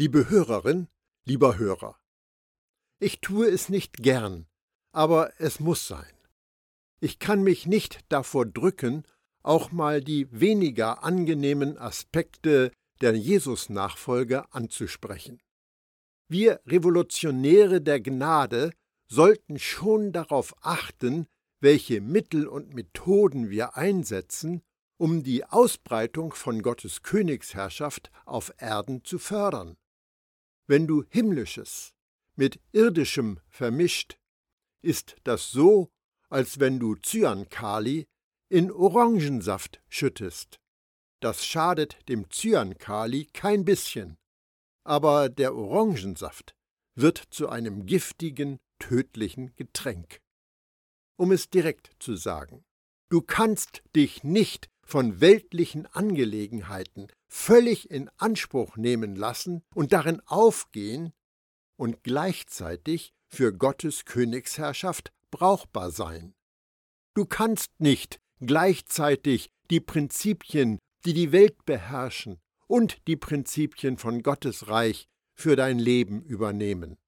[0.00, 0.86] Liebe Hörerin,
[1.24, 1.98] lieber Hörer,
[3.00, 4.46] ich tue es nicht gern,
[4.92, 6.14] aber es muss sein.
[7.00, 9.02] Ich kann mich nicht davor drücken,
[9.42, 12.70] auch mal die weniger angenehmen Aspekte
[13.00, 15.42] der Jesus-Nachfolge anzusprechen.
[16.28, 18.70] Wir Revolutionäre der Gnade
[19.10, 21.26] sollten schon darauf achten,
[21.58, 24.62] welche Mittel und Methoden wir einsetzen,
[24.96, 29.76] um die Ausbreitung von Gottes Königsherrschaft auf Erden zu fördern.
[30.70, 31.94] Wenn du Himmlisches
[32.36, 34.18] mit Irdischem vermischt,
[34.82, 35.90] ist das so,
[36.28, 38.06] als wenn du Cyankali
[38.50, 40.60] in Orangensaft schüttest.
[41.20, 44.18] Das schadet dem Cyankali kein bisschen,
[44.84, 46.54] aber der Orangensaft
[46.94, 50.20] wird zu einem giftigen, tödlichen Getränk.
[51.16, 52.62] Um es direkt zu sagen,
[53.08, 61.12] du kannst dich nicht von weltlichen Angelegenheiten völlig in Anspruch nehmen lassen und darin aufgehen
[61.76, 66.34] und gleichzeitig für Gottes Königsherrschaft brauchbar sein.
[67.14, 74.68] Du kannst nicht gleichzeitig die Prinzipien, die die Welt beherrschen, und die Prinzipien von Gottes
[74.68, 76.98] Reich für dein Leben übernehmen.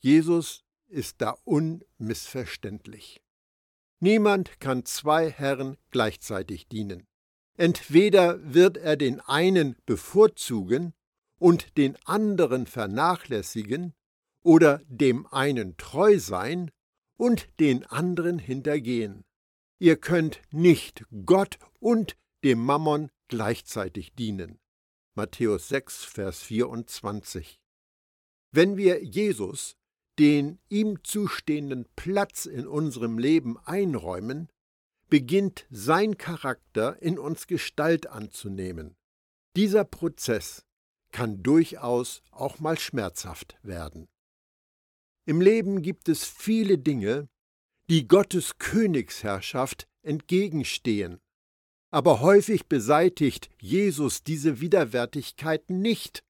[0.00, 3.20] Jesus ist da unmissverständlich.
[4.00, 7.06] Niemand kann zwei Herren gleichzeitig dienen.
[7.56, 10.94] Entweder wird er den einen bevorzugen
[11.38, 13.94] und den anderen vernachlässigen,
[14.42, 16.70] oder dem einen treu sein
[17.16, 19.24] und den anderen hintergehen.
[19.78, 24.58] Ihr könnt nicht Gott und dem Mammon gleichzeitig dienen.
[25.14, 27.60] Matthäus 6, Vers 24.
[28.52, 29.76] Wenn wir Jesus
[30.18, 34.48] den ihm zustehenden Platz in unserem Leben einräumen,
[35.10, 38.96] beginnt sein Charakter in uns Gestalt anzunehmen.
[39.56, 40.64] Dieser Prozess
[41.12, 44.08] kann durchaus auch mal schmerzhaft werden.
[45.26, 47.28] Im Leben gibt es viele Dinge,
[47.88, 51.20] die Gottes Königsherrschaft entgegenstehen.
[51.90, 56.22] Aber häufig beseitigt Jesus diese Widerwärtigkeiten nicht.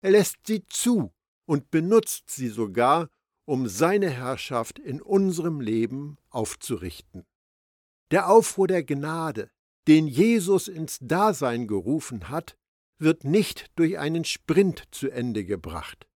[0.00, 1.12] Er lässt sie zu
[1.44, 3.10] und benutzt sie sogar,
[3.44, 7.26] um seine Herrschaft in unserem Leben aufzurichten.
[8.12, 9.50] Der Aufruhr der Gnade,
[9.88, 12.58] den Jesus ins Dasein gerufen hat,
[12.98, 16.06] wird nicht durch einen Sprint zu Ende gebracht.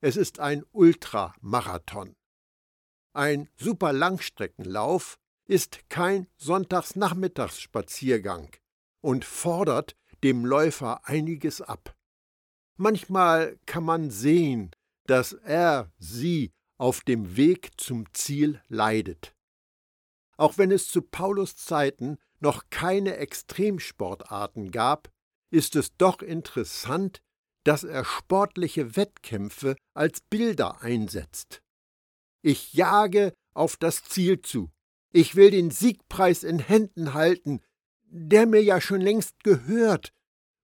[0.00, 2.16] Es ist ein Ultramarathon.
[3.12, 8.48] Ein Superlangstreckenlauf ist kein Sonntagsnachmittagsspaziergang
[9.02, 11.94] und fordert dem Läufer einiges ab.
[12.78, 14.70] Manchmal kann man sehen,
[15.06, 19.34] dass er sie auf dem Weg zum Ziel leidet.
[20.42, 25.08] Auch wenn es zu Paulus Zeiten noch keine Extremsportarten gab,
[25.50, 27.22] ist es doch interessant,
[27.62, 31.62] dass er sportliche Wettkämpfe als Bilder einsetzt.
[32.40, 34.72] Ich jage auf das Ziel zu.
[35.12, 37.60] Ich will den Siegpreis in Händen halten,
[38.08, 40.12] der mir ja schon längst gehört,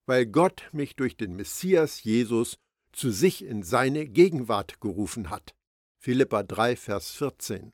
[0.06, 2.59] weil Gott mich durch den Messias Jesus
[2.91, 5.55] zu sich in seine Gegenwart gerufen hat.
[6.00, 7.72] Philippa 3, Vers 14.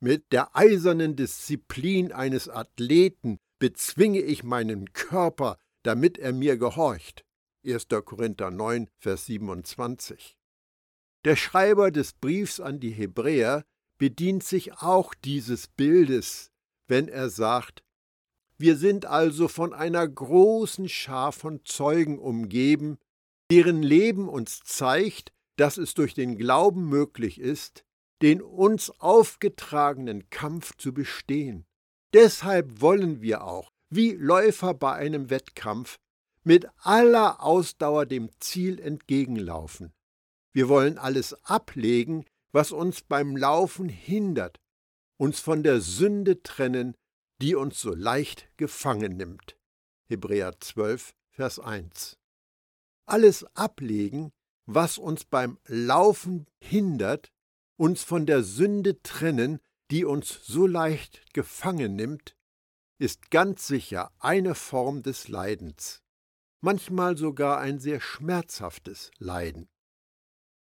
[0.00, 7.24] Mit der eisernen Disziplin eines Athleten bezwinge ich meinen Körper, damit er mir gehorcht.
[7.66, 7.88] 1.
[8.04, 10.38] Korinther 9, Vers 27.
[11.24, 13.64] Der Schreiber des Briefs an die Hebräer
[13.98, 16.52] bedient sich auch dieses Bildes,
[16.86, 17.82] wenn er sagt,
[18.56, 22.98] wir sind also von einer großen Schar von Zeugen umgeben,
[23.50, 27.84] deren Leben uns zeigt, dass es durch den Glauben möglich ist,
[28.22, 31.64] den uns aufgetragenen Kampf zu bestehen.
[32.14, 35.98] Deshalb wollen wir auch, wie Läufer bei einem Wettkampf,
[36.44, 39.92] mit aller Ausdauer dem Ziel entgegenlaufen.
[40.52, 44.58] Wir wollen alles ablegen, was uns beim Laufen hindert,
[45.18, 46.94] uns von der Sünde trennen,
[47.40, 49.56] die uns so leicht gefangen nimmt.
[50.08, 52.18] Hebräer 12, Vers 1.
[53.06, 54.30] Alles ablegen,
[54.66, 57.30] was uns beim Laufen hindert,
[57.78, 59.60] uns von der Sünde trennen,
[59.90, 62.36] die uns so leicht gefangen nimmt,
[62.98, 66.02] ist ganz sicher eine Form des Leidens
[66.60, 69.68] manchmal sogar ein sehr schmerzhaftes Leiden.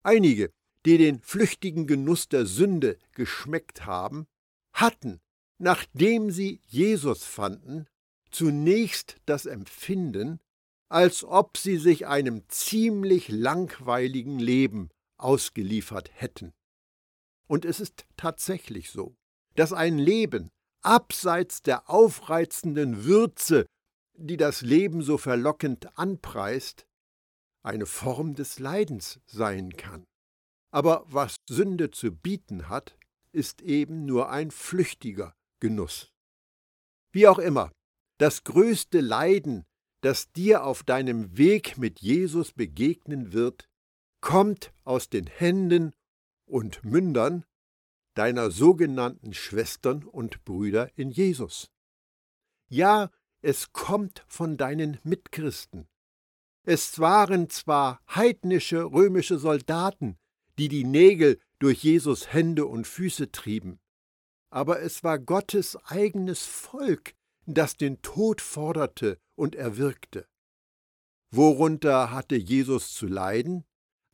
[0.03, 0.51] Einige,
[0.85, 4.27] die den flüchtigen Genuss der Sünde geschmeckt haben,
[4.73, 5.19] hatten,
[5.57, 7.87] nachdem sie Jesus fanden,
[8.29, 10.39] zunächst das Empfinden,
[10.89, 16.53] als ob sie sich einem ziemlich langweiligen Leben ausgeliefert hätten.
[17.47, 19.15] Und es ist tatsächlich so,
[19.55, 20.49] dass ein Leben
[20.81, 23.65] abseits der aufreizenden Würze
[24.17, 26.87] die das Leben so verlockend anpreist,
[27.63, 30.05] eine Form des Leidens sein kann.
[30.71, 32.97] Aber was Sünde zu bieten hat,
[33.31, 36.11] ist eben nur ein flüchtiger Genuss.
[37.11, 37.71] Wie auch immer,
[38.19, 39.65] das größte Leiden,
[40.01, 43.67] das dir auf deinem Weg mit Jesus begegnen wird,
[44.21, 45.93] kommt aus den Händen
[46.45, 47.45] und Mündern
[48.13, 51.69] deiner sogenannten Schwestern und Brüder in Jesus.
[52.67, 53.11] Ja,
[53.41, 55.87] es kommt von deinen Mitchristen.
[56.63, 60.17] Es waren zwar heidnische römische Soldaten,
[60.57, 63.79] die die Nägel durch Jesus Hände und Füße trieben,
[64.49, 67.13] aber es war Gottes eigenes Volk,
[67.45, 70.27] das den Tod forderte und erwirkte.
[71.29, 73.65] Worunter hatte Jesus zu leiden,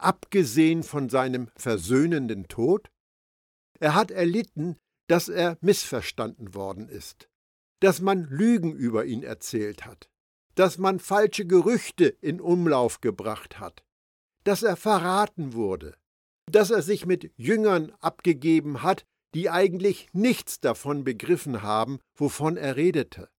[0.04, 2.90] abgesehen von seinem versöhnenden Tod?
[3.80, 4.78] Er hat erlitten,
[5.08, 7.30] dass er missverstanden worden ist,
[7.80, 10.10] dass man Lügen über ihn erzählt hat,
[10.56, 13.84] dass man falsche Gerüchte in Umlauf gebracht hat,
[14.44, 15.96] dass er verraten wurde,
[16.50, 22.76] dass er sich mit Jüngern abgegeben hat, die eigentlich nichts davon begriffen haben, wovon er
[22.76, 23.30] redete,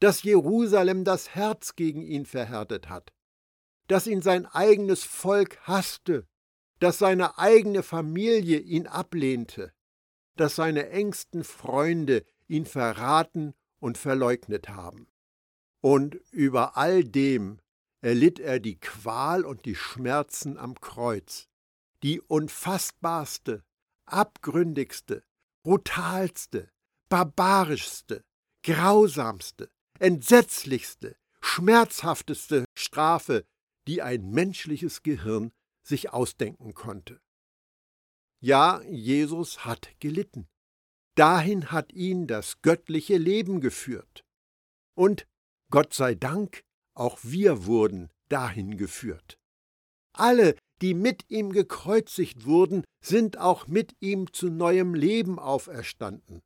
[0.00, 3.12] dass Jerusalem das Herz gegen ihn verhärtet hat,
[3.88, 6.26] dass ihn sein eigenes Volk hasste,
[6.78, 9.72] dass seine eigene Familie ihn ablehnte,
[10.36, 15.08] dass seine engsten Freunde ihn verraten und verleugnet haben.
[15.80, 17.60] Und über all dem
[18.00, 21.48] erlitt er die Qual und die Schmerzen am Kreuz,
[22.02, 23.64] die unfassbarste,
[24.06, 25.24] abgründigste,
[25.62, 26.70] brutalste,
[27.08, 28.24] barbarischste,
[28.62, 33.44] grausamste, entsetzlichste, schmerzhafteste Strafe,
[33.88, 35.50] die ein menschliches Gehirn
[35.82, 37.20] sich ausdenken konnte.
[38.40, 40.46] Ja, Jesus hat gelitten.
[41.16, 44.24] Dahin hat ihn das göttliche Leben geführt.
[44.94, 45.26] Und
[45.70, 46.62] Gott sei Dank,
[46.94, 49.38] auch wir wurden dahin geführt.
[50.12, 56.40] Alle, die mit ihm gekreuzigt wurden, sind auch mit ihm zu neuem Leben auferstanden.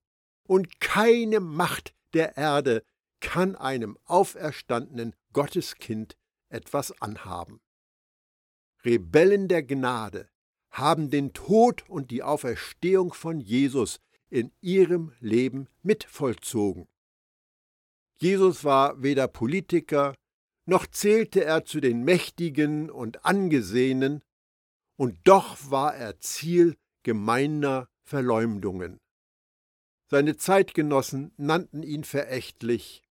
[0.47, 2.83] Und keine Macht der Erde
[3.21, 6.17] kann einem auferstandenen Gotteskind
[6.53, 7.61] etwas anhaben.
[8.85, 10.29] Rebellen der Gnade
[10.71, 14.01] haben den Tod und die Auferstehung von Jesus
[14.31, 16.89] in ihrem Leben mitvollzogen.
[18.17, 20.15] Jesus war weder Politiker,
[20.65, 24.23] noch zählte er zu den Mächtigen und Angesehenen,
[24.97, 28.99] und doch war er Ziel gemeiner Verleumdungen.
[30.09, 33.03] Seine Zeitgenossen nannten ihn verächtlich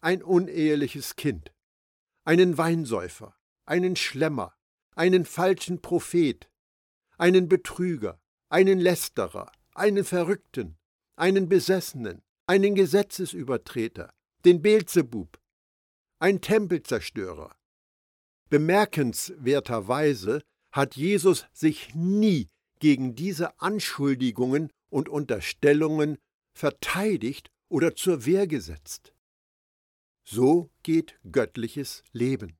[0.00, 1.52] ein uneheliches Kind,
[2.26, 3.34] einen Weinsäufer,
[3.64, 4.54] einen Schlemmer,
[4.96, 6.50] einen falschen Prophet,
[7.18, 10.76] einen Betrüger, einen Lästerer, einen Verrückten,
[11.14, 14.12] einen Besessenen, einen Gesetzesübertreter,
[14.44, 15.40] den Beelzebub,
[16.18, 17.54] ein Tempelzerstörer.
[18.48, 20.42] Bemerkenswerterweise
[20.72, 22.48] hat Jesus sich nie
[22.80, 26.18] gegen diese Anschuldigungen und Unterstellungen
[26.54, 29.15] verteidigt oder zur Wehr gesetzt.
[30.28, 32.58] So geht göttliches Leben.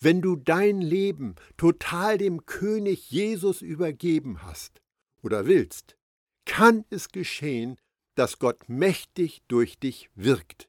[0.00, 4.82] Wenn du dein Leben total dem König Jesus übergeben hast
[5.22, 5.96] oder willst,
[6.44, 7.78] kann es geschehen,
[8.14, 10.68] dass Gott mächtig durch dich wirkt.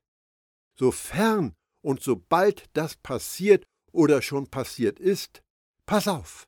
[0.76, 5.44] Sofern und sobald das passiert oder schon passiert ist,
[5.86, 6.48] pass auf.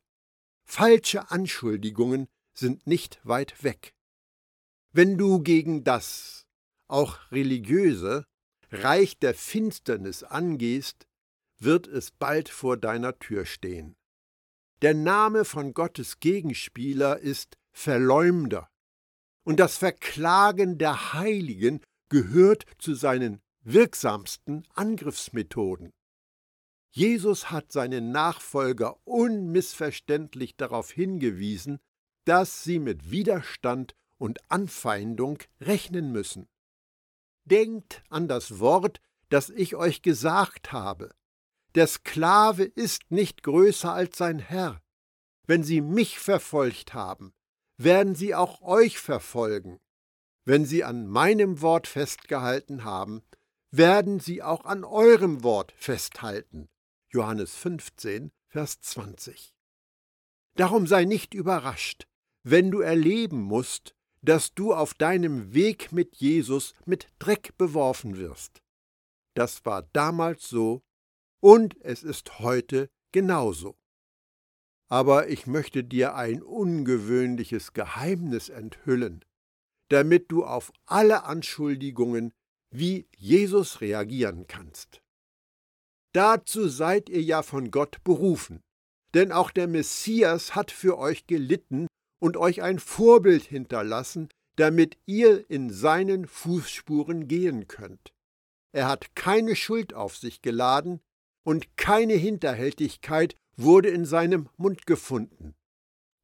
[0.64, 3.94] Falsche Anschuldigungen sind nicht weit weg.
[4.94, 6.48] Wenn du gegen das,
[6.88, 8.26] auch religiöse,
[8.72, 11.08] Reich der Finsternis angehst,
[11.60, 13.96] wird es bald vor deiner Tür stehen.
[14.82, 18.70] Der Name von Gottes Gegenspieler ist Verleumder,
[19.44, 25.92] und das Verklagen der Heiligen gehört zu seinen wirksamsten Angriffsmethoden.
[26.92, 31.80] Jesus hat seine Nachfolger unmissverständlich darauf hingewiesen,
[32.26, 36.48] dass sie mit Widerstand und Anfeindung rechnen müssen.
[37.46, 41.14] Denkt an das Wort, das ich euch gesagt habe.
[41.76, 44.82] Der Sklave ist nicht größer als sein Herr.
[45.48, 47.34] Wenn sie mich verfolgt haben,
[47.78, 49.80] werden sie auch euch verfolgen.
[50.44, 53.22] Wenn sie an meinem Wort festgehalten haben,
[53.72, 56.70] werden sie auch an eurem Wort festhalten.
[57.10, 59.54] Johannes 15, Vers 20.
[60.56, 62.08] Darum sei nicht überrascht,
[62.44, 68.62] wenn du erleben musst, dass du auf deinem Weg mit Jesus mit Dreck beworfen wirst.
[69.36, 70.84] Das war damals so
[71.42, 73.78] und es ist heute genauso.
[74.90, 79.24] Aber ich möchte dir ein ungewöhnliches Geheimnis enthüllen,
[79.90, 82.34] damit du auf alle Anschuldigungen
[82.72, 85.02] wie Jesus reagieren kannst.
[86.14, 88.62] Dazu seid ihr ja von Gott berufen,
[89.14, 91.88] Denn auch der Messias hat für euch gelitten
[92.22, 98.14] und euch ein Vorbild hinterlassen, damit ihr in seinen Fußspuren gehen könnt.
[98.72, 101.02] Er hat keine Schuld auf sich geladen
[101.44, 105.56] und keine Hinterhältigkeit wurde in seinem Mund gefunden.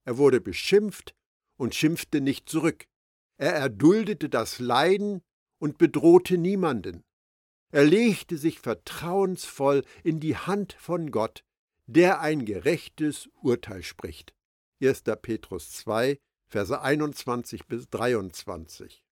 [0.05, 1.15] Er wurde beschimpft
[1.57, 2.85] und schimpfte nicht zurück.
[3.37, 5.21] Er erduldete das Leiden
[5.59, 7.03] und bedrohte niemanden.
[7.71, 11.43] Er legte sich vertrauensvoll in die Hand von Gott,
[11.87, 14.37] der ein gerechtes Urteil spricht.
[14.81, 15.03] 1.
[15.22, 16.19] Petrus 2,
[16.50, 19.03] Verse 21 bis 23.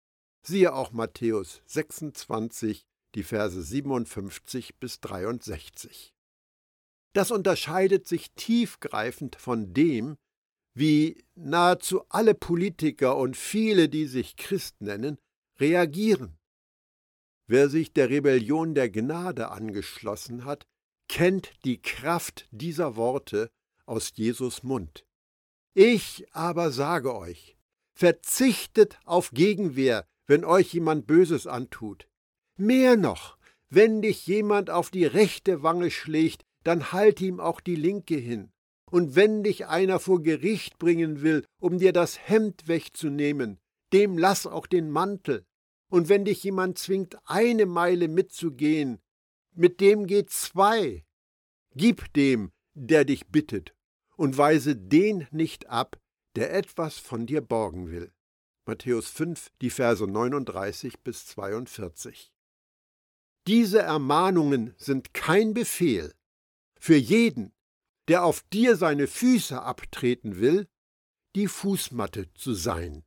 [0.42, 6.14] Siehe auch Matthäus 26, die Verse 57 bis 63.
[7.14, 10.18] Das unterscheidet sich tiefgreifend von dem,
[10.74, 15.18] wie nahezu alle Politiker und viele, die sich Christ nennen,
[15.60, 16.38] reagieren.
[17.48, 20.66] Wer sich der Rebellion der Gnade angeschlossen hat,
[21.08, 23.50] kennt die Kraft dieser Worte
[23.86, 25.05] aus Jesus Mund.
[25.78, 27.58] Ich aber sage euch,
[27.94, 32.08] verzichtet auf Gegenwehr, wenn euch jemand Böses antut.
[32.58, 33.38] Mehr noch,
[33.70, 38.54] wenn dich jemand auf die rechte Wange schlägt, dann halt ihm auch die linke hin.
[38.90, 43.60] Und wenn dich einer vor Gericht bringen will, um dir das Hemd wegzunehmen,
[43.92, 45.46] dem lass auch den Mantel.
[45.92, 49.02] Und wenn dich jemand zwingt, eine Meile mitzugehen,
[49.54, 51.04] mit dem geh zwei.
[51.76, 53.76] Gib dem, der dich bittet,
[54.18, 56.00] und weise den nicht ab,
[56.36, 58.12] der etwas von dir borgen will.
[58.66, 62.32] Matthäus 5, die Verse 39 bis 42.
[63.48, 66.14] Diese Ermahnungen sind kein Befehl
[66.80, 67.54] für jeden,
[68.08, 70.68] der auf dir seine Füße abtreten will,
[71.36, 73.04] die Fußmatte zu sein.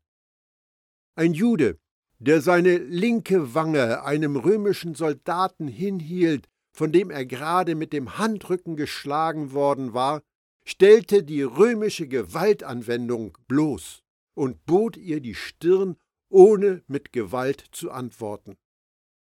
[1.16, 1.78] Ein Jude,
[2.18, 8.76] der seine linke Wange einem römischen Soldaten hinhielt, von dem er gerade mit dem Handrücken
[8.76, 10.22] geschlagen worden war,
[10.68, 14.02] stellte die römische Gewaltanwendung bloß
[14.34, 15.96] und bot ihr die Stirn,
[16.28, 18.56] ohne mit Gewalt zu antworten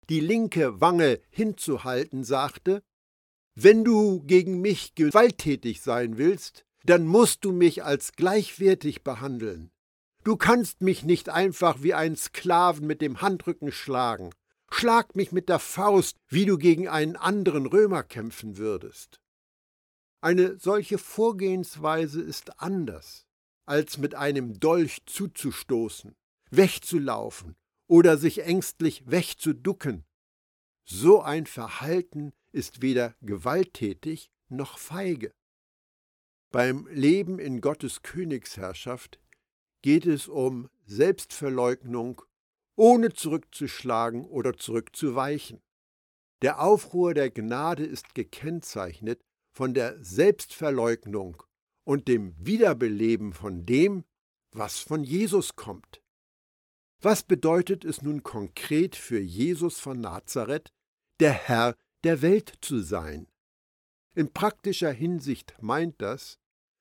[0.09, 2.83] die linke Wange hinzuhalten, sagte,
[3.55, 9.71] wenn du gegen mich gewalttätig sein willst, dann musst du mich als gleichwertig behandeln.
[10.23, 14.31] Du kannst mich nicht einfach wie einen Sklaven mit dem Handrücken schlagen.
[14.71, 19.19] Schlag mich mit der Faust, wie du gegen einen anderen Römer kämpfen würdest.
[20.21, 23.25] Eine solche Vorgehensweise ist anders,
[23.65, 26.15] als mit einem Dolch zuzustoßen,
[26.51, 27.55] wegzulaufen
[27.87, 30.03] oder sich ängstlich wegzuducken.
[30.83, 35.31] So ein Verhalten ist weder gewalttätig noch feige.
[36.51, 39.21] Beim Leben in Gottes Königsherrschaft
[39.81, 42.21] geht es um Selbstverleugnung,
[42.75, 45.61] ohne zurückzuschlagen oder zurückzuweichen.
[46.41, 49.21] Der Aufruhr der Gnade ist gekennzeichnet
[49.59, 51.43] von der Selbstverleugnung
[51.83, 54.05] und dem Wiederbeleben von dem,
[54.53, 56.01] was von Jesus kommt.
[57.01, 60.71] Was bedeutet es nun konkret für Jesus von Nazareth,
[61.19, 61.75] der Herr
[62.05, 63.27] der Welt zu sein?
[64.15, 66.39] In praktischer Hinsicht meint das,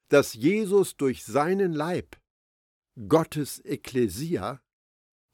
[0.08, 2.16] dass Jesus durch seinen Leib,
[3.08, 4.62] Gottes Ekklesia,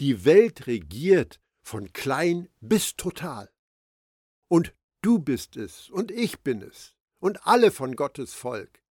[0.01, 3.53] die Welt regiert von klein bis total.
[4.49, 6.94] Und du bist es und ich bin es
[7.25, 8.83] und alle von Gottes Volk,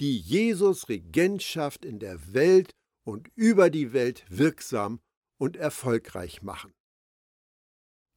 [0.00, 2.74] die Jesus Regentschaft in der Welt
[3.04, 5.00] und über die Welt wirksam
[5.38, 6.74] und erfolgreich machen.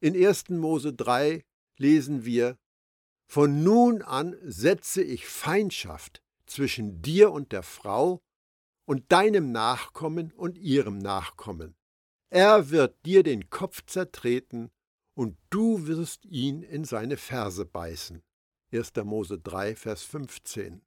[0.00, 0.48] In 1.
[0.48, 1.44] Mose 3
[1.78, 2.58] lesen wir,
[3.30, 8.24] Von nun an setze ich Feindschaft zwischen dir und der Frau
[8.88, 11.76] und deinem Nachkommen und ihrem Nachkommen.
[12.28, 14.72] Er wird dir den Kopf zertreten
[15.16, 18.20] und du wirst ihn in seine Ferse beißen.
[18.74, 18.92] 1.
[19.04, 20.82] Mose 3, Vers 15.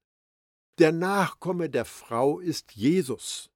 [0.77, 3.49] Der Nachkomme der Frau ist Jesus.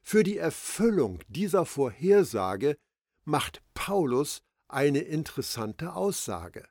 [0.00, 2.78] Für die Erfüllung dieser Vorhersage
[3.24, 6.68] macht Paulus eine interessante Aussage.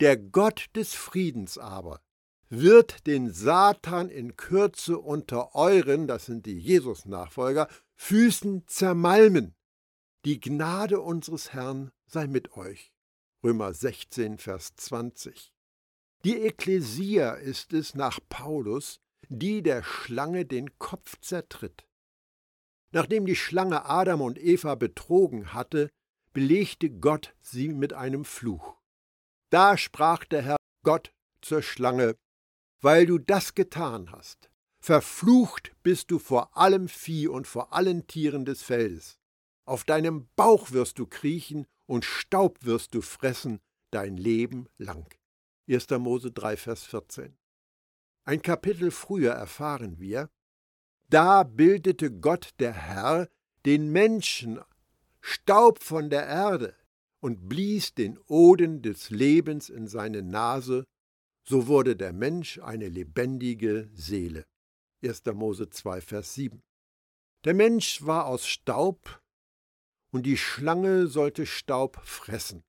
[0.00, 2.00] Der Gott des Friedens aber
[2.48, 9.54] wird den Satan in Kürze unter euren, das sind die Jesus-Nachfolger, Füßen zermalmen.
[10.26, 12.92] Die Gnade unseres Herrn sei mit euch.
[13.42, 15.51] Römer 16, Vers 20.
[16.24, 21.84] Die Ekklesia ist es nach Paulus, die der Schlange den Kopf zertritt.
[22.92, 25.90] Nachdem die Schlange Adam und Eva betrogen hatte,
[26.32, 28.76] belegte Gott sie mit einem Fluch.
[29.50, 32.14] Da sprach der Herr Gott zur Schlange,
[32.80, 34.50] weil du das getan hast.
[34.80, 39.18] Verflucht bist du vor allem Vieh und vor allen Tieren des Feldes.
[39.64, 43.60] Auf deinem Bauch wirst du kriechen und Staub wirst du fressen
[43.90, 45.06] dein Leben lang.
[45.72, 45.88] 1.
[45.98, 47.34] Mose 3, Vers 14.
[48.24, 50.28] Ein Kapitel früher erfahren wir,
[51.08, 53.28] da bildete Gott der Herr
[53.64, 54.60] den Menschen
[55.20, 56.76] Staub von der Erde
[57.20, 60.84] und blies den Oden des Lebens in seine Nase,
[61.42, 64.44] so wurde der Mensch eine lebendige Seele.
[65.02, 65.24] 1.
[65.32, 66.62] Mose 2, Vers 7.
[67.44, 69.22] Der Mensch war aus Staub
[70.12, 72.62] und die Schlange sollte Staub fressen.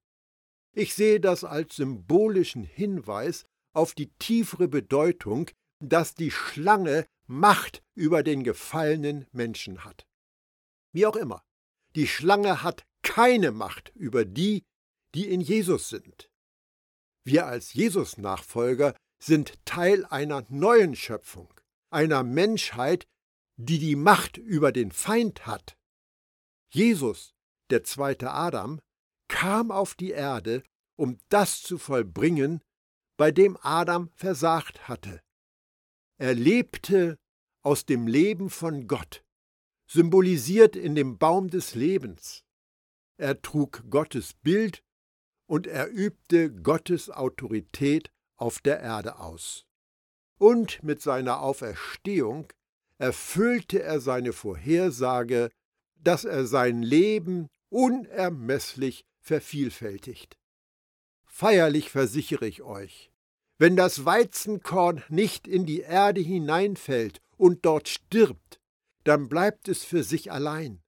[0.76, 5.50] Ich sehe das als symbolischen Hinweis auf die tiefere Bedeutung,
[5.80, 10.06] dass die Schlange Macht über den gefallenen Menschen hat.
[10.92, 11.44] Wie auch immer,
[11.96, 14.64] die Schlange hat keine Macht über die,
[15.16, 16.30] die in Jesus sind.
[17.24, 21.54] Wir als Jesus-Nachfolger sind Teil einer neuen Schöpfung,
[21.90, 23.06] einer Menschheit,
[23.56, 25.78] die die Macht über den Feind hat.
[26.70, 27.34] Jesus,
[27.70, 28.82] der zweite Adam,
[29.28, 30.64] kam auf die Erde,
[30.96, 32.62] um das zu vollbringen,
[33.18, 35.22] bei dem Adam versagt hatte.
[36.18, 37.18] Er lebte
[37.62, 39.24] aus dem Leben von Gott,
[39.88, 42.44] symbolisiert in dem Baum des Lebens.
[43.18, 44.84] Er trug Gottes Bild
[45.48, 49.66] und er übte Gottes Autorität auf der Erde aus.
[50.40, 52.52] Und mit seiner Auferstehung
[52.98, 55.50] erfüllte er seine Vorhersage,
[55.96, 60.38] dass er sein Leben unermesslich vervielfältigt.
[61.26, 63.12] Feierlich versichere ich euch,
[63.58, 68.60] wenn das Weizenkorn nicht in die Erde hineinfällt und dort stirbt,
[69.04, 70.84] dann bleibt es für sich allein.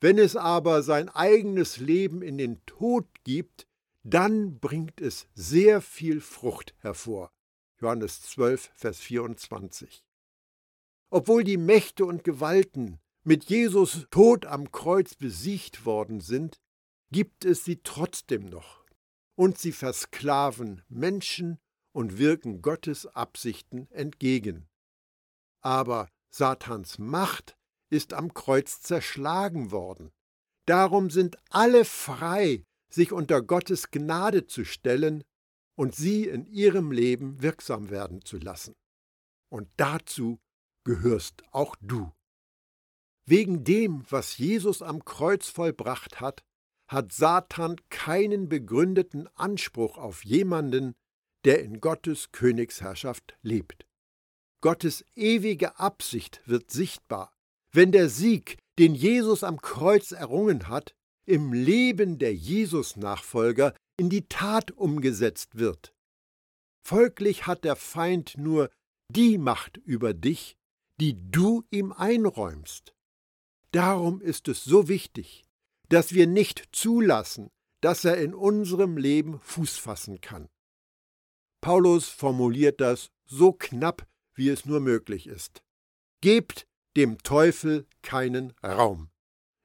[0.00, 3.66] Wenn es aber sein eigenes Leben in den Tod gibt,
[4.02, 7.30] dann bringt es sehr viel Frucht hervor.
[7.80, 10.04] Johannes 12, Vers 24.
[11.10, 16.60] Obwohl die Mächte und Gewalten mit Jesus Tod am Kreuz besiegt worden sind,
[17.10, 18.84] gibt es sie trotzdem noch.
[19.36, 21.58] Und sie versklaven Menschen
[21.92, 24.68] und wirken Gottes Absichten entgegen.
[25.62, 27.56] Aber Satans Macht
[27.90, 30.12] ist am Kreuz zerschlagen worden.
[30.66, 35.24] Darum sind alle frei, sich unter Gottes Gnade zu stellen
[35.76, 38.74] und sie in ihrem Leben wirksam werden zu lassen.
[39.50, 40.38] Und dazu
[40.84, 42.12] gehörst auch du.
[43.26, 46.44] Wegen dem, was Jesus am Kreuz vollbracht hat,
[46.90, 50.96] hat Satan keinen begründeten Anspruch auf jemanden,
[51.44, 53.86] der in Gottes Königsherrschaft lebt.
[54.60, 57.32] Gottes ewige Absicht wird sichtbar,
[57.72, 64.26] wenn der Sieg, den Jesus am Kreuz errungen hat, im Leben der Jesus-Nachfolger in die
[64.26, 65.94] Tat umgesetzt wird.
[66.82, 68.68] Folglich hat der Feind nur
[69.08, 70.56] die Macht über dich,
[71.00, 72.94] die du ihm einräumst.
[73.70, 75.44] Darum ist es so wichtig,
[75.90, 77.50] dass wir nicht zulassen,
[77.82, 80.48] dass er in unserem Leben Fuß fassen kann.
[81.60, 85.62] Paulus formuliert das so knapp, wie es nur möglich ist.
[86.22, 89.10] Gebt dem Teufel keinen Raum.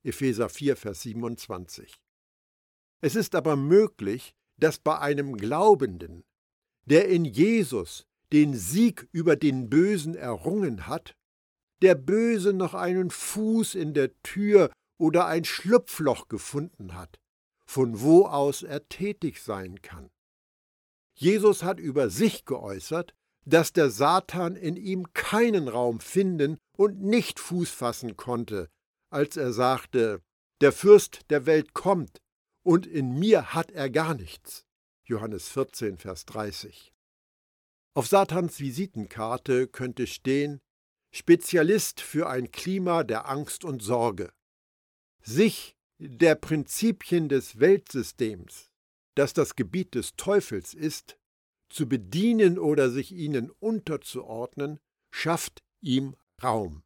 [0.04, 2.02] Epheser 4, Vers 27.
[3.02, 6.24] Es ist aber möglich, dass bei einem Glaubenden,
[6.86, 11.16] der in Jesus den Sieg über den Bösen errungen hat,
[11.82, 17.20] der Böse noch einen Fuß in der Tür oder ein Schlupfloch gefunden hat,
[17.66, 20.10] von wo aus er tätig sein kann.
[21.18, 27.40] Jesus hat über sich geäußert, dass der Satan in ihm keinen Raum finden und nicht
[27.40, 28.70] Fuß fassen konnte,
[29.10, 30.22] als er sagte,
[30.62, 32.22] der Fürst der Welt kommt,
[32.64, 34.66] und in mir hat er gar nichts.
[35.04, 36.92] Johannes 14, Vers 30.
[37.94, 40.60] Auf Satans Visitenkarte könnte stehen
[41.14, 44.34] Spezialist für ein Klima der Angst und Sorge.
[45.28, 48.70] Sich der Prinzipien des Weltsystems,
[49.16, 51.18] das das Gebiet des Teufels ist,
[51.68, 56.84] zu bedienen oder sich ihnen unterzuordnen, schafft ihm Raum.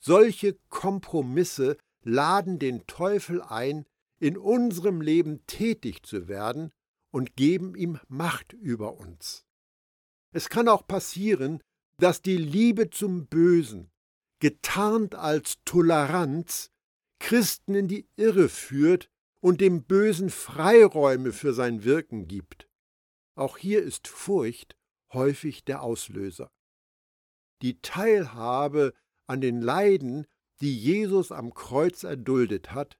[0.00, 3.86] Solche Kompromisse laden den Teufel ein,
[4.18, 6.72] in unserem Leben tätig zu werden
[7.12, 9.44] und geben ihm Macht über uns.
[10.32, 11.62] Es kann auch passieren,
[11.98, 13.92] dass die Liebe zum Bösen,
[14.40, 16.72] getarnt als Toleranz,
[17.24, 19.08] Christen in die Irre führt
[19.40, 22.68] und dem Bösen Freiräume für sein Wirken gibt.
[23.34, 24.76] Auch hier ist Furcht
[25.10, 26.52] häufig der Auslöser.
[27.62, 28.92] Die Teilhabe
[29.26, 30.26] an den Leiden,
[30.60, 32.98] die Jesus am Kreuz erduldet hat,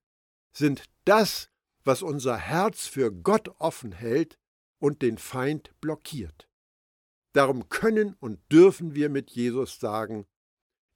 [0.57, 1.51] sind das,
[1.85, 4.39] was unser Herz für Gott offen hält
[4.79, 6.49] und den Feind blockiert.
[7.35, 10.27] Darum können und dürfen wir mit Jesus sagen,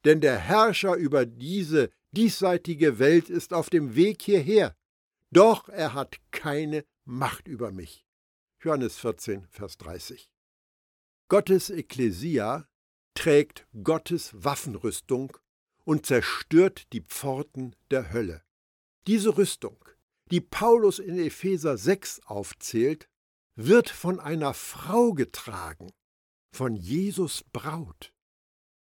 [0.07, 4.77] denn der Herrscher über diese diesseitige Welt ist auf dem Weg hierher,
[5.31, 8.07] doch er hat keine Macht über mich.
[8.61, 10.31] Johannes 14, Vers 30.
[11.29, 12.67] Gottes Ekklesia
[13.15, 15.37] trägt Gottes Waffenrüstung
[15.85, 18.43] und zerstört die Pforten der Hölle.
[19.07, 19.85] Diese Rüstung,
[20.31, 23.09] die Paulus in Epheser 6 aufzählt,
[23.55, 25.93] wird von einer Frau getragen,
[26.53, 28.13] von Jesus Braut.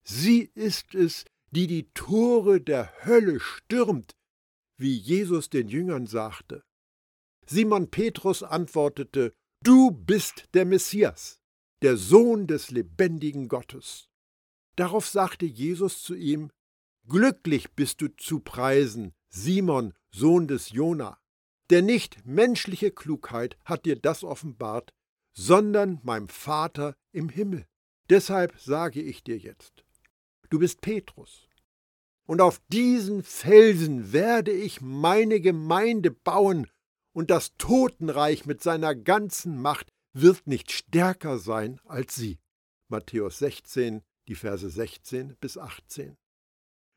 [0.03, 4.15] Sie ist es, die die Tore der Hölle stürmt,
[4.77, 6.63] wie Jesus den Jüngern sagte.
[7.45, 11.41] Simon Petrus antwortete, Du bist der Messias,
[11.81, 14.09] der Sohn des lebendigen Gottes.
[14.75, 16.51] Darauf sagte Jesus zu ihm,
[17.07, 21.19] Glücklich bist du zu preisen, Simon, Sohn des Jona,
[21.69, 24.93] denn nicht menschliche Klugheit hat dir das offenbart,
[25.33, 27.65] sondern meinem Vater im Himmel.
[28.09, 29.83] Deshalb sage ich dir jetzt,
[30.49, 31.47] du bist Petrus,
[32.25, 36.67] und auf diesen Felsen werde ich meine Gemeinde bauen,
[37.11, 42.39] und das Totenreich mit seiner ganzen Macht wird nicht stärker sein als sie.
[42.87, 46.17] Matthäus 16, die Verse 16 bis 18.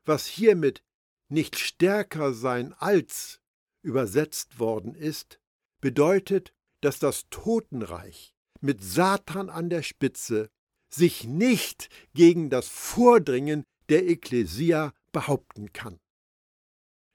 [0.05, 0.83] Was hiermit
[1.29, 3.41] nicht stärker sein als
[3.83, 5.41] übersetzt worden ist,
[5.81, 10.51] bedeutet, dass das Totenreich mit Satan an der Spitze
[10.95, 15.99] sich nicht gegen das Vordringen der Ekklesia behaupten kann.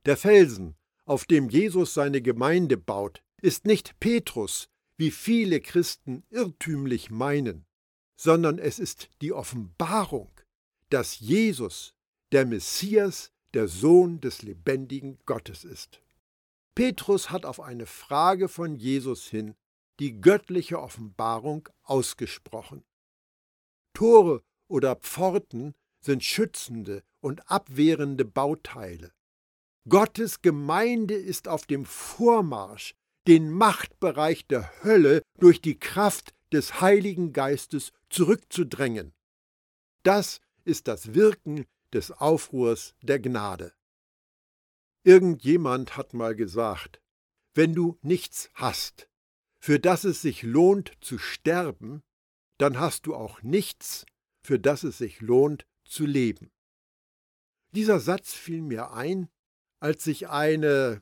[0.06, 7.10] Der Felsen, auf dem Jesus seine Gemeinde baut, ist nicht Petrus, wie viele Christen irrtümlich
[7.10, 7.66] meinen,
[8.16, 10.32] sondern es ist die Offenbarung,
[10.90, 11.94] dass Jesus,
[12.32, 16.02] der Messias, der Sohn des lebendigen Gottes ist.
[16.76, 19.56] Petrus hat auf eine Frage von Jesus hin
[20.00, 22.84] die göttliche Offenbarung ausgesprochen.
[23.98, 29.12] Tore oder Pforten sind schützende und abwehrende Bauteile.
[29.90, 32.94] Gottes Gemeinde ist auf dem Vormarsch,
[33.26, 39.16] den Machtbereich der Hölle durch die Kraft des Heiligen Geistes zurückzudrängen.
[40.04, 43.74] Das ist das Wirken des Aufruhrs der Gnade.
[45.06, 47.02] Irgendjemand hat mal gesagt,
[47.56, 49.10] wenn du nichts hast,
[49.58, 52.04] für das es sich lohnt zu sterben,
[52.58, 54.06] dann hast du auch nichts,
[54.44, 56.52] für das es sich lohnt zu leben.
[57.72, 59.30] Dieser Satz fiel mir ein,
[59.80, 61.02] als ich eine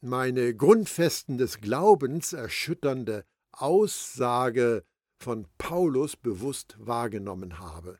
[0.00, 4.84] meine Grundfesten des Glaubens erschütternde Aussage
[5.20, 7.98] von Paulus bewusst wahrgenommen habe.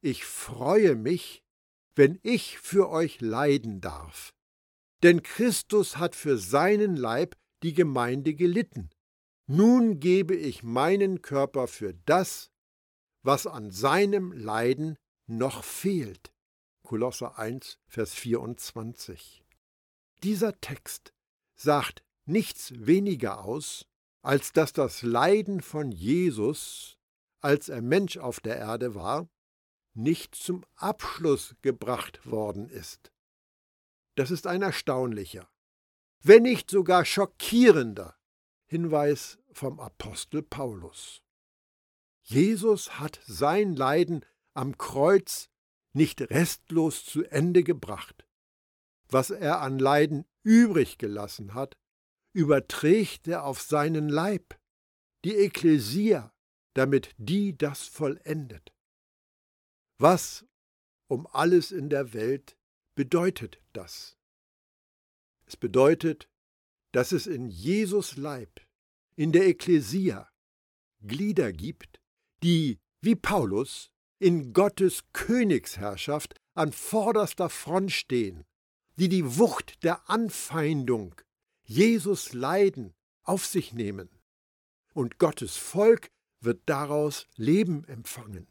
[0.00, 1.44] Ich freue mich,
[1.94, 4.34] wenn ich für euch leiden darf.
[5.02, 8.90] Denn Christus hat für seinen Leib die Gemeinde gelitten.
[9.46, 12.50] Nun gebe ich meinen Körper für das,
[13.22, 16.32] was an seinem Leiden noch fehlt.
[16.82, 19.44] Kolosser 1, Vers 24.
[20.22, 21.12] Dieser Text
[21.54, 23.86] sagt nichts weniger aus,
[24.22, 26.96] als dass das Leiden von Jesus,
[27.40, 29.28] als er Mensch auf der Erde war,
[29.92, 33.12] nicht zum Abschluss gebracht worden ist.
[34.14, 35.50] Das ist ein erstaunlicher,
[36.20, 38.16] wenn nicht sogar schockierender
[38.74, 41.22] Hinweis vom Apostel Paulus.
[42.24, 45.48] Jesus hat sein Leiden am Kreuz
[45.92, 48.26] nicht restlos zu Ende gebracht.
[49.06, 51.76] Was er an Leiden übrig gelassen hat,
[52.32, 54.58] überträgt er auf seinen Leib,
[55.24, 56.34] die Ekklesia,
[56.72, 58.74] damit die das vollendet.
[59.98, 60.44] Was
[61.06, 62.56] um alles in der Welt
[62.96, 64.18] bedeutet das?
[65.46, 66.28] Es bedeutet,
[66.90, 68.63] dass es in Jesus Leib,
[69.16, 70.28] in der Ekklesia,
[71.02, 72.00] Glieder gibt,
[72.42, 78.44] die, wie Paulus, in Gottes Königsherrschaft an vorderster Front stehen,
[78.96, 81.14] die die Wucht der Anfeindung,
[81.64, 84.08] Jesus Leiden, auf sich nehmen.
[84.92, 88.46] Und Gottes Volk wird daraus Leben empfangen.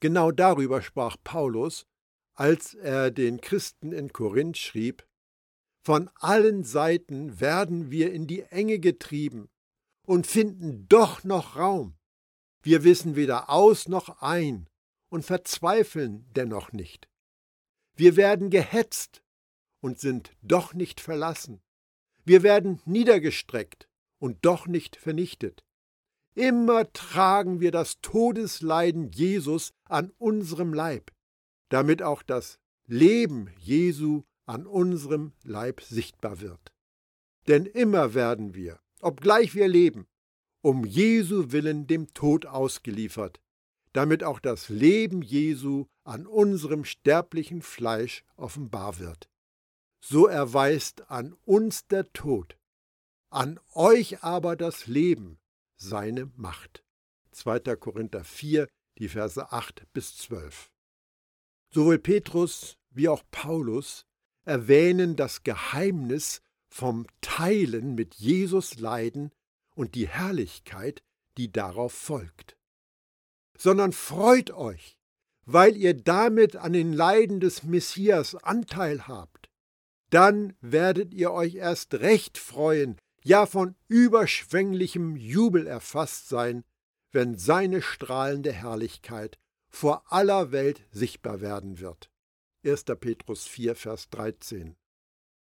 [0.00, 1.86] Genau darüber sprach Paulus,
[2.34, 5.06] als er den Christen in Korinth schrieb,
[5.82, 9.48] Von allen Seiten werden wir in die Enge getrieben
[10.06, 11.96] und finden doch noch Raum.
[12.62, 14.68] Wir wissen weder aus noch ein
[15.08, 17.08] und verzweifeln dennoch nicht.
[17.96, 19.22] Wir werden gehetzt
[19.80, 21.62] und sind doch nicht verlassen.
[22.24, 23.88] Wir werden niedergestreckt
[24.18, 25.64] und doch nicht vernichtet.
[26.34, 31.10] Immer tragen wir das Todesleiden Jesus an unserem Leib,
[31.70, 36.72] damit auch das Leben Jesu an unserem Leib sichtbar wird.
[37.46, 40.08] Denn immer werden wir, obgleich wir leben,
[40.60, 43.40] um Jesu willen dem Tod ausgeliefert,
[43.92, 49.30] damit auch das Leben Jesu an unserem sterblichen Fleisch offenbar wird.
[50.02, 52.58] So erweist an uns der Tod,
[53.30, 55.38] an euch aber das Leben
[55.76, 56.82] seine Macht.
[57.30, 57.76] 2.
[57.76, 58.66] Korinther 4,
[58.98, 60.72] die Verse 8 bis 12.
[61.72, 64.06] Sowohl Petrus wie auch Paulus
[64.50, 69.30] erwähnen das Geheimnis vom Teilen mit Jesus Leiden
[69.76, 71.04] und die Herrlichkeit,
[71.36, 72.56] die darauf folgt.
[73.56, 74.98] Sondern freut euch,
[75.46, 79.48] weil ihr damit an den Leiden des Messias Anteil habt.
[80.10, 86.64] Dann werdet ihr euch erst recht freuen, ja von überschwänglichem Jubel erfasst sein,
[87.12, 92.10] wenn seine strahlende Herrlichkeit vor aller Welt sichtbar werden wird.
[92.64, 92.84] 1.
[93.00, 94.76] Petrus 4, Vers 13.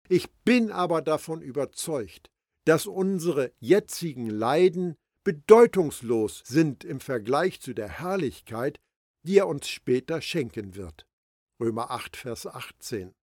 [0.08, 2.30] Ich bin aber davon überzeugt,
[2.64, 8.78] dass unsere jetzigen Leiden bedeutungslos sind im Vergleich zu der Herrlichkeit,
[9.24, 11.06] die er uns später schenken wird.
[11.60, 13.14] Römer 8, Vers 18.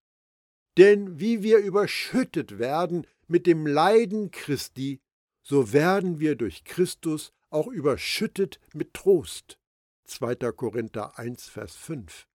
[0.78, 5.00] Denn wie wir überschüttet werden mit dem Leiden Christi,
[5.42, 9.58] so werden wir durch Christus auch überschüttet mit Trost.
[10.06, 10.36] 2.
[10.52, 12.28] Korinther 1, Vers 5.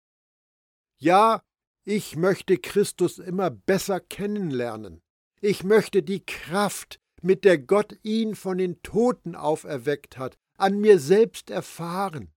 [0.99, 1.43] Ja,
[1.85, 5.03] ich möchte Christus immer besser kennenlernen.
[5.41, 10.99] Ich möchte die Kraft, mit der Gott ihn von den Toten auferweckt hat, an mir
[10.99, 12.33] selbst erfahren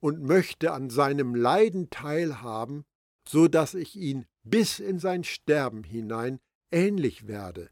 [0.00, 2.84] und möchte an seinem Leiden teilhaben,
[3.28, 6.38] so dass ich ihn bis in sein Sterben hinein
[6.70, 7.68] ähnlich werde.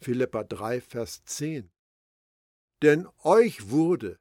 [0.00, 1.70] Philippa 3, Vers 10.
[2.82, 4.18] Denn euch wurde,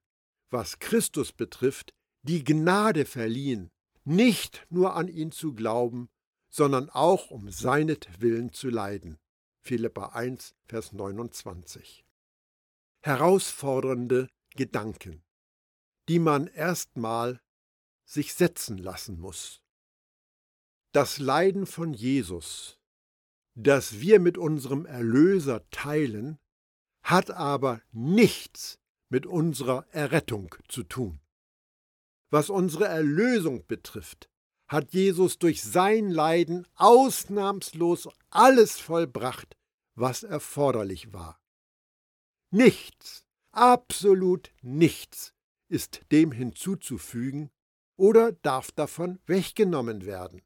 [0.49, 3.71] was Christus betrifft, die Gnade verliehen,
[4.03, 6.09] nicht nur an ihn zu glauben,
[6.55, 9.17] sondern auch um seinetwillen zu leiden.
[9.59, 12.05] Philippa 1, Vers 29.
[13.01, 15.21] Herausfordernde Gedanken,
[16.07, 17.41] die man erstmal
[18.05, 19.61] sich setzen lassen muss.
[20.93, 22.79] Das Leiden von Jesus,
[23.55, 26.39] das wir mit unserem Erlöser teilen,
[27.03, 31.19] hat aber nichts mit unserer Errettung zu tun.
[32.29, 34.29] Was unsere Erlösung betrifft,
[34.67, 39.55] hat Jesus durch sein Leiden ausnahmslos alles vollbracht,
[39.95, 41.39] was erforderlich war.
[42.51, 45.33] Nichts, absolut nichts
[45.67, 47.51] ist dem hinzuzufügen
[47.97, 50.41] oder darf davon weggenommen werden.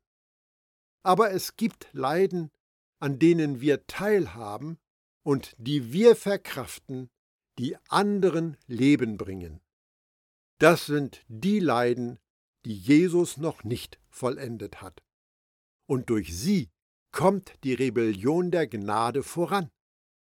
[1.03, 2.51] Aber es gibt Leiden,
[2.99, 4.77] an denen wir teilhaben
[5.23, 7.09] und die wir verkraften,
[7.57, 9.61] die anderen Leben bringen.
[10.59, 12.19] Das sind die Leiden,
[12.65, 15.03] die Jesus noch nicht vollendet hat.
[15.87, 16.69] Und durch sie
[17.11, 19.71] kommt die Rebellion der Gnade voran.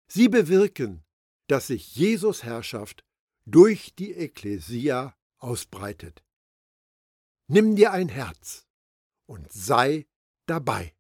[0.09, 1.05] Sie bewirken,
[1.47, 3.05] dass sich Jesus Herrschaft
[3.45, 6.25] durch die Ekklesia ausbreitet.
[7.49, 8.67] Nimm dir ein Herz
[9.27, 10.07] und sei
[10.47, 10.95] dabei.